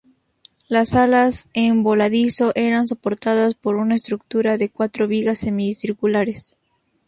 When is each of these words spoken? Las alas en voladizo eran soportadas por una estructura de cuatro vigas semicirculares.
Las 0.67 0.95
alas 0.95 1.47
en 1.53 1.83
voladizo 1.83 2.53
eran 2.55 2.87
soportadas 2.87 3.53
por 3.53 3.75
una 3.75 3.93
estructura 3.93 4.57
de 4.57 4.69
cuatro 4.69 5.07
vigas 5.07 5.37
semicirculares. 5.37 6.55